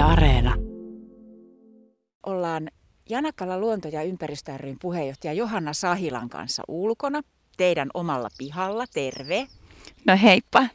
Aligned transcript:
Yle 0.00 0.08
Areena. 0.08 0.54
Ollaan 2.26 2.70
Janakalla 3.08 3.58
luonto- 3.58 3.88
ja 3.88 4.02
ympäristö 4.02 4.58
ryn 4.58 4.76
puheenjohtaja 4.80 5.32
Johanna 5.32 5.72
Sahilan 5.72 6.28
kanssa 6.28 6.62
ulkona 6.68 7.22
teidän 7.56 7.90
omalla 7.94 8.28
pihalla. 8.38 8.84
Terve. 8.94 9.48
No 10.06 10.16
heippa. 10.22 10.66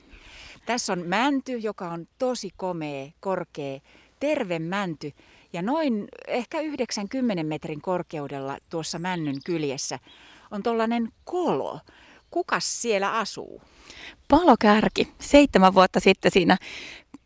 Tässä 0.66 0.94
on 0.94 1.04
mänty, 1.06 1.58
joka 1.58 1.90
on 1.90 2.08
tosi 2.18 2.50
komea, 2.58 3.12
korkea, 3.20 3.80
terve 4.20 4.60
mänty. 4.60 5.12
Ja 5.54 5.62
noin 5.62 6.08
ehkä 6.28 6.62
90 6.62 7.44
metrin 7.44 7.82
korkeudella 7.82 8.58
tuossa 8.70 9.00
männyn 9.00 9.38
kyljessä 9.46 10.00
on 10.52 10.64
tollainen 10.64 11.10
kolo. 11.24 11.80
Kukas 12.32 12.82
siellä 12.82 13.18
asuu? 13.18 13.62
Palokärki. 14.28 15.14
Seitsemän 15.20 15.74
vuotta 15.74 16.00
sitten 16.00 16.32
siinä 16.32 16.58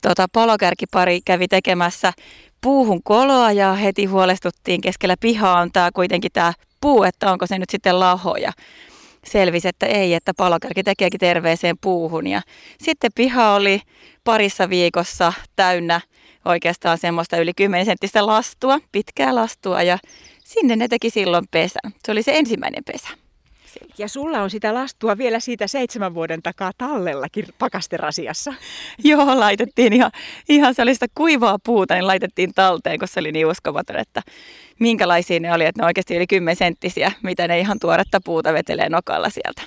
tota, 0.02 0.28
palokärkipari 0.34 1.20
kävi 1.26 1.48
tekemässä 1.48 2.14
puuhun 2.62 3.04
koloa 3.04 3.52
ja 3.52 3.74
heti 3.74 4.06
huolestuttiin 4.06 4.82
keskellä 4.82 5.16
pihaa 5.20 5.60
on 5.60 5.72
tämä 5.72 5.90
kuitenkin 5.94 6.32
tämä 6.34 6.54
puu, 6.82 7.04
että 7.04 7.32
onko 7.32 7.48
se 7.48 7.60
nyt 7.60 7.70
sitten 7.70 8.00
lahoja. 8.00 8.52
Selvisi, 9.26 9.68
että 9.68 9.86
ei, 9.86 10.14
että 10.14 10.34
palokärki 10.38 10.84
tekeekin 10.84 11.20
terveeseen 11.20 11.76
puuhun. 11.82 12.28
Ja 12.28 12.42
sitten 12.82 13.12
piha 13.16 13.54
oli 13.54 13.82
parissa 14.24 14.70
viikossa 14.70 15.34
täynnä 15.56 16.02
oikeastaan 16.46 16.98
semmoista 16.98 17.38
yli 17.38 17.54
10 17.54 17.86
senttistä 17.86 18.26
lastua, 18.26 18.80
pitkää 18.92 19.36
lastua 19.36 19.84
ja 19.84 19.98
sinne 20.44 20.76
ne 20.76 20.88
teki 20.88 21.10
silloin 21.10 21.46
pesän. 21.52 21.92
Se 22.06 22.12
oli 22.12 22.24
se 22.24 22.38
ensimmäinen 22.38 22.84
pesä. 22.84 23.08
Ja 23.98 24.08
sulla 24.08 24.42
on 24.42 24.50
sitä 24.50 24.74
lastua 24.74 25.18
vielä 25.18 25.40
siitä 25.40 25.68
seitsemän 25.68 26.14
vuoden 26.14 26.42
takaa 26.42 26.72
tallellakin 26.78 27.46
pakasterasiassa. 27.60 28.54
Joo, 29.04 29.40
laitettiin 29.40 29.94
ihan, 29.94 30.12
ihan 30.50 30.76
se 30.76 30.82
oli 30.82 30.94
sitä 30.94 31.06
kuivaa 31.16 31.58
puuta, 31.66 31.94
niin 31.94 32.08
laitettiin 32.08 32.54
talteen, 32.54 33.00
koska 33.00 33.14
se 33.14 33.20
oli 33.20 33.32
niin 33.32 33.48
uskomaton, 33.48 33.96
että 33.96 34.22
minkälaisia 34.80 35.40
ne 35.40 35.54
oli, 35.54 35.66
että 35.66 35.82
ne 35.82 35.86
oikeasti 35.86 36.18
oli 36.18 36.28
10 36.28 36.56
senttisiä, 36.56 37.12
mitä 37.24 37.48
ne 37.48 37.60
ihan 37.60 37.80
tuoretta 37.80 38.20
puuta 38.26 38.54
vetelee 38.54 38.90
nokalla 38.90 39.30
sieltä. 39.30 39.62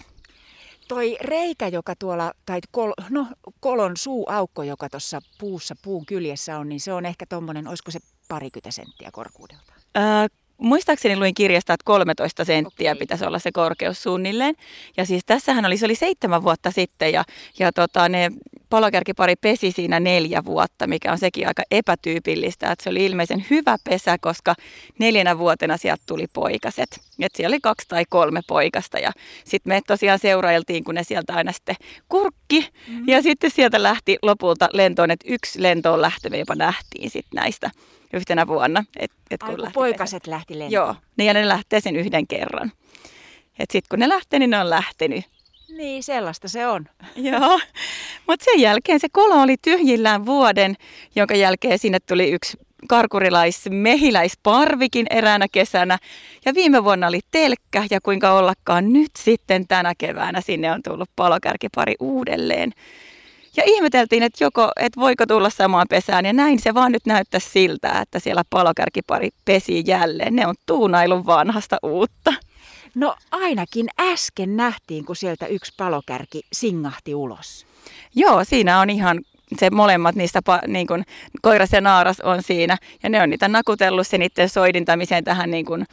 Toi 0.89 1.17
reikä, 1.21 1.69
joka 1.69 1.95
tuolla, 1.98 2.33
tai 2.47 2.61
kol, 2.71 2.93
no, 3.11 3.27
kolon 3.61 3.97
suuaukko, 3.97 4.63
joka 4.63 4.89
tuossa 4.89 5.21
puussa, 5.39 5.75
puun 5.83 6.07
kyljessä 6.07 6.59
on, 6.59 6.69
niin 6.69 6.81
se 6.81 6.93
on 6.93 7.07
ehkä 7.07 7.27
tuommoinen, 7.29 7.69
olisiko 7.69 7.91
se 7.91 7.98
parikymmentä 8.29 8.71
senttiä 8.71 9.11
korkuudelta? 9.13 9.73
Ää, 9.95 10.29
muistaakseni 10.63 11.17
luin 11.17 11.35
kirjasta, 11.35 11.75
että 11.75 11.85
13 11.85 12.45
senttiä 12.45 12.91
Okei. 12.93 12.99
pitäisi 12.99 13.25
olla 13.25 13.39
se 13.39 13.53
korkeus 13.53 14.03
suunnilleen. 14.03 14.55
Ja 14.97 15.07
siis 15.07 15.23
tässähän 15.27 15.65
oli, 15.65 15.77
se 15.77 15.85
oli 15.85 15.95
seitsemän 15.95 16.43
vuotta 16.43 16.71
sitten 16.71 17.13
ja, 17.13 17.25
ja 17.59 17.73
tota, 17.73 18.09
ne 18.09 18.31
palokärkipari 18.71 19.37
pesi 19.37 19.73
siinä 19.73 20.01
neljä 20.01 20.45
vuotta, 20.45 20.87
mikä 20.87 21.13
on 21.13 21.19
sekin 21.19 21.49
aika 21.49 21.63
epätyypillistä. 21.71 22.73
Että 22.73 22.83
se 22.83 22.91
oli 22.91 23.07
ilmeisen 23.07 23.47
hyvä 23.51 23.77
pesä, 23.85 24.17
koska 24.21 24.55
neljänä 24.99 25.39
vuotena 25.39 25.77
sieltä 25.77 26.03
tuli 26.07 26.27
poikaset. 26.33 27.01
Et 27.21 27.35
siellä 27.35 27.55
oli 27.55 27.61
kaksi 27.61 27.89
tai 27.89 28.05
kolme 28.09 28.41
poikasta 28.47 28.99
ja 28.99 29.13
sitten 29.45 29.73
me 29.73 29.81
tosiaan 29.87 30.19
seurailtiin, 30.19 30.85
kun 30.85 30.95
ne 30.95 31.05
sieltä 31.05 31.35
aina 31.35 31.53
sitten 31.53 31.77
kurkki. 32.09 32.61
Mm-hmm. 32.61 33.09
Ja 33.09 33.23
sitten 33.23 33.51
sieltä 33.51 33.83
lähti 33.83 34.19
lopulta 34.23 34.69
lentoon, 34.73 35.11
että 35.11 35.27
yksi 35.29 35.63
lentoon 35.63 36.01
lähtö 36.01 36.31
me 36.31 36.39
jopa 36.39 36.55
nähtiin 36.55 37.11
sitten 37.11 37.37
näistä 37.37 37.71
yhtenä 38.13 38.47
vuonna. 38.47 38.85
Et, 38.99 39.13
et 39.31 39.43
Ai, 39.43 39.51
kun 39.51 39.63
lähti 39.63 39.75
poikaset 39.75 40.27
lähti 40.27 40.59
lentoon. 40.59 40.73
Joo, 40.73 40.95
niin 41.17 41.27
ja 41.27 41.35
ne 41.35 41.49
lähtee 41.49 41.81
sen 41.81 41.97
yhden 41.97 42.27
kerran. 42.27 42.73
Et 43.59 43.71
sit 43.71 43.89
kun 43.89 43.99
ne 43.99 44.09
lähtee, 44.09 44.39
niin 44.39 44.51
ne 44.51 44.59
on 44.59 44.71
lähtenyt. 44.71 45.25
Niin, 45.77 46.03
sellaista 46.03 46.49
se 46.49 46.67
on. 46.67 46.89
Joo, 47.31 47.61
mutta 48.29 48.45
sen 48.45 48.61
jälkeen 48.61 49.01
se 49.01 49.09
kolo 49.13 49.43
oli 49.43 49.57
tyhjillään 49.63 50.27
vuoden, 50.27 50.77
jonka 51.15 51.35
jälkeen 51.35 51.79
sinne 51.79 52.01
tuli 52.01 52.31
yksi 52.31 52.59
karkurilais-mehiläisparvikin 52.89 55.07
eräänä 55.11 55.47
kesänä. 55.53 55.99
Ja 56.45 56.55
viime 56.55 56.85
vuonna 56.85 57.07
oli 57.07 57.21
telkkä 57.31 57.85
ja 57.91 58.01
kuinka 58.01 58.33
ollakaan 58.33 58.92
nyt 58.92 59.11
sitten 59.19 59.69
tänä 59.69 59.92
keväänä 59.98 60.41
sinne 60.41 60.73
on 60.73 60.83
tullut 60.83 61.11
palokärkipari 61.17 61.95
uudelleen. 62.01 62.73
Ja 63.57 63.63
ihmeteltiin, 63.67 64.23
että, 64.23 64.45
joko, 64.45 64.70
että 64.80 65.01
voiko 65.01 65.27
tulla 65.27 65.51
samaan 65.51 65.86
pesään 65.90 66.24
ja 66.24 66.33
näin 66.33 66.61
se 66.61 66.74
vaan 66.74 66.92
nyt 66.92 67.07
näyttää 67.07 67.40
siltä, 67.40 68.01
että 68.01 68.18
siellä 68.18 68.42
palokärkipari 68.51 69.29
pesi 69.45 69.83
jälleen. 69.86 70.36
Ne 70.36 70.46
on 70.46 70.55
tuunailun 70.67 71.27
vanhasta 71.27 71.79
uutta. 71.83 72.35
No 72.95 73.17
ainakin 73.30 73.86
äsken 74.01 74.57
nähtiin, 74.57 75.05
kun 75.05 75.17
sieltä 75.17 75.46
yksi 75.46 75.73
palokärki 75.77 76.41
singahti 76.52 77.14
ulos. 77.14 77.67
Joo, 78.14 78.45
siinä 78.45 78.80
on 78.80 78.91
ihan 78.91 79.20
se 79.58 79.70
molemmat 79.70 80.14
niistä, 80.14 80.41
niin 80.67 80.86
kuin, 80.86 81.05
koiras 81.42 81.73
ja 81.73 81.80
naaras 81.80 82.20
on 82.20 82.42
siinä. 82.42 82.77
Ja 83.02 83.08
ne 83.08 83.23
on 83.23 83.30
niitä 83.30 83.48
nakutellut 83.48 84.07
se 84.07 84.18
niiden 84.18 84.48
soidintamiseen 84.48 85.24
tähän 85.24 85.51
niin 85.51 85.64
kuin, 85.64 85.86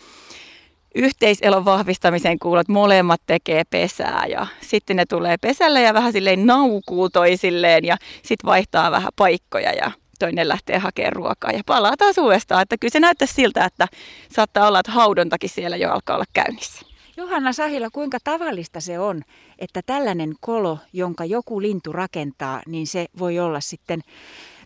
yhteiselon 0.96 1.66
vahvistamiseen 1.66 2.40
kuulut, 2.40 2.68
molemmat 2.68 3.22
tekee 3.26 3.64
pesää 3.70 4.26
ja 4.30 4.48
sitten 4.62 4.96
ne 4.96 5.06
tulee 5.06 5.38
pesälle 5.38 5.82
ja 5.82 5.94
vähän 5.94 6.12
silleen 6.12 6.46
naukuu 6.46 7.10
toisilleen 7.10 7.86
ja 7.86 7.98
sitten 8.24 8.48
vaihtaa 8.48 8.92
vähän 8.92 9.12
paikkoja 9.16 9.74
ja 9.74 9.92
toinen 10.20 10.48
lähtee 10.48 10.78
hakemaan 10.78 11.14
ruokaa 11.14 11.52
ja 11.52 11.62
palaa 11.66 11.98
taas 11.98 12.18
uudestaan. 12.18 12.62
Että 12.62 12.78
kyllä 12.78 12.92
se 12.92 13.00
näyttää 13.00 13.28
siltä, 13.28 13.66
että 13.66 13.88
saattaa 14.32 14.68
olla, 14.68 14.80
että 14.80 14.92
haudontakin 14.92 15.50
siellä 15.50 15.78
jo 15.78 15.92
alkaa 15.92 16.16
olla 16.16 16.26
käynnissä. 16.34 16.86
Johanna 17.18 17.54
Sahila, 17.54 17.90
kuinka 17.90 18.18
tavallista 18.24 18.80
se 18.80 19.00
on, 19.00 19.22
että 19.60 19.82
tällainen 19.86 20.34
kolo, 20.40 20.78
jonka 20.94 21.26
joku 21.26 21.62
lintu 21.62 21.92
rakentaa, 21.92 22.62
niin 22.68 22.88
se 22.88 23.06
voi 23.20 23.40
olla 23.40 23.60
sitten 23.60 24.02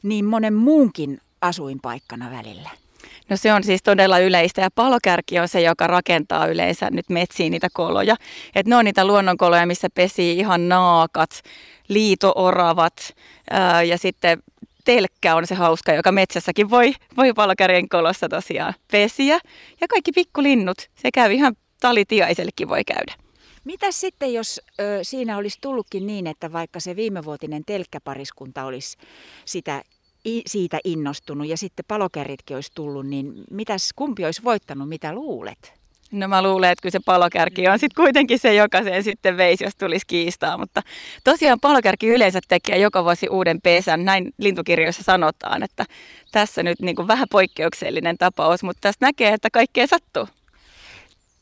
niin 0.03 0.25
monen 0.25 0.53
muunkin 0.53 1.21
asuinpaikkana 1.41 2.31
välillä? 2.31 2.69
No 3.29 3.37
se 3.37 3.53
on 3.53 3.63
siis 3.63 3.83
todella 3.83 4.19
yleistä 4.19 4.61
ja 4.61 4.69
palokärki 4.75 5.39
on 5.39 5.47
se, 5.47 5.61
joka 5.61 5.87
rakentaa 5.87 6.47
yleensä 6.47 6.89
nyt 6.91 7.09
metsiin 7.09 7.51
niitä 7.51 7.67
koloja. 7.73 8.15
Et 8.55 8.67
ne 8.67 8.75
on 8.75 8.85
niitä 8.85 9.07
luonnonkoloja, 9.07 9.65
missä 9.65 9.87
pesii 9.95 10.39
ihan 10.39 10.69
naakat, 10.69 11.41
liitooravat 11.87 13.13
ää, 13.49 13.83
ja 13.83 13.97
sitten 13.97 14.43
telkkä 14.85 15.35
on 15.35 15.47
se 15.47 15.55
hauska, 15.55 15.93
joka 15.93 16.11
metsässäkin 16.11 16.69
voi, 16.69 16.93
voi 17.17 17.33
palokärjen 17.33 17.89
kolossa 17.89 18.29
tosiaan 18.29 18.73
pesiä. 18.91 19.39
Ja 19.81 19.87
kaikki 19.87 20.11
pikkulinnut, 20.11 20.77
se 20.95 21.11
käy 21.13 21.31
ihan 21.31 21.55
talitiaisellekin 21.79 22.69
voi 22.69 22.83
käydä. 22.83 23.13
Mitä 23.63 23.91
sitten, 23.91 24.33
jos 24.33 24.61
ö, 24.79 24.99
siinä 25.01 25.37
olisi 25.37 25.57
tullutkin 25.61 26.07
niin, 26.07 26.27
että 26.27 26.53
vaikka 26.53 26.79
se 26.79 26.95
viimevuotinen 26.95 27.65
telkkäpariskunta 27.65 28.65
olisi 28.65 28.97
sitä, 29.45 29.83
siitä 30.45 30.79
innostunut 30.83 31.47
ja 31.47 31.57
sitten 31.57 31.85
palokärritkin 31.87 32.57
olisi 32.57 32.71
tullut, 32.75 33.05
niin 33.07 33.33
mitäs, 33.51 33.89
kumpi 33.95 34.25
olisi 34.25 34.43
voittanut, 34.43 34.89
mitä 34.89 35.13
luulet? 35.13 35.83
No 36.11 36.27
mä 36.27 36.41
luulen, 36.41 36.71
että 36.71 36.81
kyllä 36.81 36.91
se 36.91 36.99
palokärki 37.05 37.67
on 37.67 37.79
sitten 37.79 38.03
kuitenkin 38.03 38.39
se, 38.39 38.53
joka 38.53 38.83
sen 38.83 39.03
sitten 39.03 39.37
veisi, 39.37 39.63
jos 39.63 39.75
tulisi 39.75 40.07
kiistaa. 40.07 40.57
Mutta 40.57 40.81
tosiaan 41.23 41.59
palokärki 41.59 42.07
yleensä 42.07 42.39
tekee 42.47 42.77
joka 42.77 43.03
vuosi 43.03 43.27
uuden 43.29 43.61
pesän. 43.61 44.05
Näin 44.05 44.33
lintukirjoissa 44.37 45.03
sanotaan, 45.03 45.63
että 45.63 45.85
tässä 46.31 46.63
nyt 46.63 46.79
niin 46.81 46.95
kuin 46.95 47.07
vähän 47.07 47.27
poikkeuksellinen 47.31 48.17
tapaus, 48.17 48.63
mutta 48.63 48.81
tästä 48.81 49.05
näkee, 49.05 49.33
että 49.33 49.49
kaikkea 49.49 49.87
sattuu. 49.87 50.27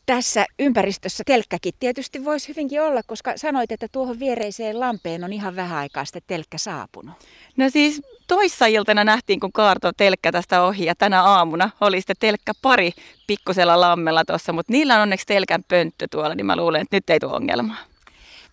Tässä 0.05 0.45
ympäristössä 0.59 1.23
telkkäkin 1.27 1.73
tietysti 1.79 2.25
voisi 2.25 2.47
hyvinkin 2.49 2.81
olla, 2.81 3.03
koska 3.03 3.33
sanoit, 3.35 3.71
että 3.71 3.87
tuohon 3.91 4.19
viereiseen 4.19 4.79
lampeen 4.79 5.23
on 5.23 5.33
ihan 5.33 5.55
vähän 5.55 5.77
aikaa 5.77 6.05
sitten 6.05 6.21
telkkä 6.27 6.57
saapunut. 6.57 7.15
No 7.57 7.69
siis 7.69 8.01
toissa 8.27 8.65
iltana 8.65 9.03
nähtiin, 9.03 9.39
kun 9.39 9.51
kaarto 9.51 9.91
telkkä 9.97 10.31
tästä 10.31 10.63
ohi 10.63 10.85
ja 10.85 10.95
tänä 10.95 11.23
aamuna 11.23 11.69
oli 11.81 11.99
sitten 12.01 12.15
telkkä 12.19 12.51
pari 12.61 12.91
pikkusella 13.27 13.79
lammella 13.79 14.25
tuossa, 14.25 14.53
mutta 14.53 14.73
niillä 14.73 14.95
on 14.95 15.01
onneksi 15.01 15.25
telkän 15.25 15.63
pönttö 15.67 16.07
tuolla, 16.11 16.35
niin 16.35 16.45
mä 16.45 16.55
luulen, 16.55 16.81
että 16.81 16.95
nyt 16.95 17.09
ei 17.09 17.19
tule 17.19 17.33
ongelmaa. 17.33 17.77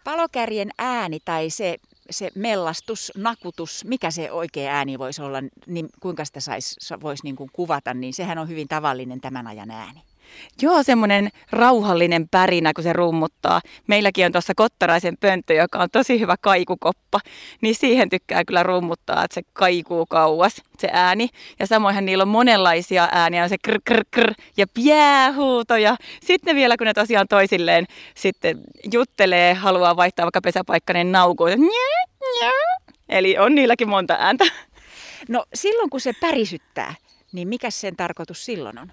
Palokärjen 0.05 0.71
ääni 0.79 1.19
tai 1.25 1.51
se, 1.51 1.77
se 2.11 2.31
mellastus, 2.35 3.13
nakutus, 3.17 3.85
mikä 3.85 4.11
se 4.11 4.33
oikea 4.33 4.73
ääni 4.73 4.99
voisi 4.99 5.23
olla, 5.23 5.39
niin 5.67 5.89
kuinka 6.01 6.25
sitä 6.25 6.41
sais, 6.41 6.77
voisi 7.01 7.25
niin 7.25 7.37
kuin 7.37 7.51
kuvata, 7.53 7.95
niin 7.95 8.15
sehän 8.15 8.39
on 8.39 8.49
hyvin 8.49 8.69
tavallinen 8.69 9.21
tämän 9.21 9.47
ajan 9.47 9.71
ääni. 9.71 10.08
Joo, 10.63 10.83
semmoinen 10.83 11.29
rauhallinen 11.51 12.29
pärinä, 12.29 12.73
kun 12.75 12.85
se 12.85 12.93
rummuttaa. 12.93 13.61
Meilläkin 13.87 14.27
on 14.27 14.33
tuossa 14.33 14.53
Kottaraisen 14.57 15.17
pönttö, 15.21 15.55
joka 15.55 15.79
on 15.79 15.89
tosi 15.93 16.21
hyvä 16.21 16.37
kaikukoppa, 16.41 17.21
niin 17.61 17.75
siihen 17.75 18.09
tykkää 18.09 18.45
kyllä 18.45 18.63
rummuttaa, 18.63 19.25
että 19.25 19.35
se 19.35 19.43
kaikuu 19.53 20.07
kauas, 20.07 20.63
se 20.79 20.89
ääni. 20.93 21.29
Ja 21.59 21.67
samoinhan 21.67 22.05
niillä 22.05 22.23
on 22.23 22.29
monenlaisia 22.29 23.09
ääniä, 23.13 23.43
on 23.43 23.49
se 23.49 23.57
krr, 23.63 23.81
krr, 23.85 24.05
krr 24.11 24.33
ja 24.57 24.67
piähuuto. 24.75 25.77
Ja 25.77 25.97
sitten 26.23 26.57
vielä, 26.57 26.77
kun 26.77 26.87
ne 26.87 26.95
tosiaan 26.95 27.27
toisilleen 27.29 27.87
sitten 28.15 28.61
juttelee, 28.93 29.55
haluaa 29.55 29.97
vaihtaa 29.97 30.25
vaikka 30.25 30.41
pesäpaikka, 30.41 30.93
niin 30.93 31.13
naukuu. 31.13 31.47
njää. 31.47 32.79
Eli 33.09 33.39
on 33.39 33.55
niilläkin 33.55 33.89
monta 33.89 34.17
ääntä. 34.19 34.45
No 35.29 35.45
silloin 35.55 35.91
kun 35.91 36.01
se 36.01 36.13
pärisyttää, 36.21 36.95
niin 37.33 37.49
mikä 37.49 37.71
sen 37.71 37.97
tarkoitus 37.97 38.45
silloin 38.45 38.79
on? 38.79 38.93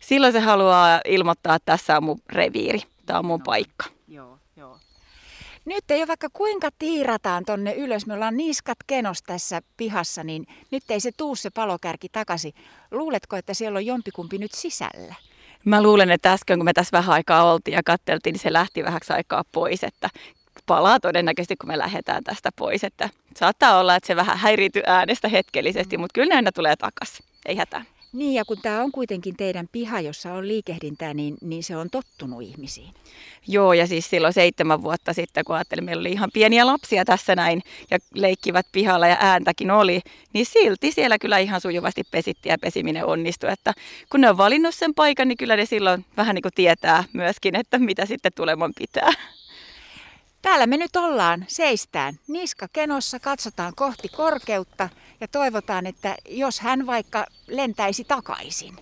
Silloin 0.00 0.32
se 0.32 0.40
haluaa 0.40 1.00
ilmoittaa, 1.04 1.54
että 1.54 1.72
tässä 1.72 1.96
on 1.96 2.04
mun 2.04 2.20
reviiri, 2.32 2.80
tämä 3.06 3.18
on 3.18 3.26
mun 3.26 3.42
paikka. 3.42 3.84
Joo, 4.08 4.38
joo. 4.56 4.78
Nyt 5.64 5.90
ei 5.90 5.98
ole 5.98 6.08
vaikka 6.08 6.28
kuinka 6.32 6.68
tiirataan 6.78 7.44
tonne 7.44 7.74
ylös, 7.74 8.06
me 8.06 8.14
ollaan 8.14 8.36
niskat 8.36 8.78
kenos 8.86 9.22
tässä 9.22 9.62
pihassa, 9.76 10.24
niin 10.24 10.46
nyt 10.70 10.90
ei 10.90 11.00
se 11.00 11.10
tuu 11.16 11.36
se 11.36 11.50
palokärki 11.50 12.08
takaisin. 12.08 12.54
Luuletko, 12.90 13.36
että 13.36 13.54
siellä 13.54 13.76
on 13.76 13.86
jompikumpi 13.86 14.38
nyt 14.38 14.52
sisällä? 14.52 15.14
Mä 15.64 15.82
luulen, 15.82 16.10
että 16.10 16.32
äsken 16.32 16.58
kun 16.58 16.64
me 16.64 16.72
tässä 16.72 16.98
vähän 16.98 17.14
aikaa 17.14 17.52
oltiin 17.52 17.74
ja 17.74 17.82
katteltiin, 17.84 18.32
niin 18.32 18.40
se 18.40 18.52
lähti 18.52 18.84
vähäksi 18.84 19.12
aikaa 19.12 19.44
pois, 19.52 19.84
että 19.84 20.10
palaa 20.66 21.00
todennäköisesti, 21.00 21.56
kun 21.56 21.68
me 21.68 21.78
lähdetään 21.78 22.24
tästä 22.24 22.50
pois. 22.56 22.84
Että 22.84 23.10
saattaa 23.36 23.78
olla, 23.78 23.94
että 23.94 24.06
se 24.06 24.16
vähän 24.16 24.38
häiriintyy 24.38 24.82
äänestä 24.86 25.28
hetkellisesti, 25.28 25.98
mutta 25.98 26.14
kyllä 26.14 26.28
ne 26.28 26.36
aina 26.36 26.52
tulee 26.52 26.76
takaisin. 26.76 27.26
Ei 27.46 27.56
hätää. 27.56 27.84
Niin, 28.12 28.34
ja 28.34 28.44
kun 28.44 28.56
tämä 28.62 28.82
on 28.82 28.92
kuitenkin 28.92 29.36
teidän 29.36 29.68
piha, 29.72 30.00
jossa 30.00 30.32
on 30.32 30.48
liikehdintää, 30.48 31.14
niin, 31.14 31.36
niin 31.40 31.62
se 31.62 31.76
on 31.76 31.90
tottunut 31.90 32.42
ihmisiin. 32.42 32.94
Joo, 33.48 33.72
ja 33.72 33.86
siis 33.86 34.10
silloin 34.10 34.32
seitsemän 34.32 34.82
vuotta 34.82 35.12
sitten, 35.12 35.44
kun 35.44 35.56
ajattelin, 35.56 35.84
meillä 35.84 36.00
oli 36.00 36.12
ihan 36.12 36.30
pieniä 36.32 36.66
lapsia 36.66 37.04
tässä 37.04 37.34
näin, 37.34 37.62
ja 37.90 37.98
leikkivät 38.14 38.66
pihalla 38.72 39.06
ja 39.06 39.16
ääntäkin 39.20 39.70
oli, 39.70 40.00
niin 40.32 40.46
silti 40.46 40.92
siellä 40.92 41.18
kyllä 41.18 41.38
ihan 41.38 41.60
sujuvasti 41.60 42.02
pesittiin 42.10 42.50
ja 42.50 42.58
pesiminen 42.58 43.06
onnistui. 43.06 43.52
Että 43.52 43.72
kun 44.10 44.20
ne 44.20 44.30
on 44.30 44.36
valinnut 44.36 44.74
sen 44.74 44.94
paikan, 44.94 45.28
niin 45.28 45.38
kyllä 45.38 45.56
ne 45.56 45.66
silloin 45.66 46.04
vähän 46.16 46.34
niin 46.34 46.42
kuin 46.42 46.54
tietää 46.54 47.04
myöskin, 47.12 47.56
että 47.56 47.78
mitä 47.78 48.06
sitten 48.06 48.32
tuleman 48.34 48.72
pitää. 48.78 49.10
Täällä 50.42 50.66
me 50.66 50.76
nyt 50.76 50.96
ollaan, 50.96 51.44
seistään 51.48 52.14
niska 52.28 52.68
kenossa, 52.72 53.20
katsotaan 53.20 53.72
kohti 53.76 54.08
korkeutta 54.08 54.88
ja 55.20 55.28
toivotaan, 55.28 55.86
että 55.86 56.16
jos 56.28 56.60
hän 56.60 56.86
vaikka 56.86 57.26
lentäisi 57.46 58.04
takaisin. 58.04 58.76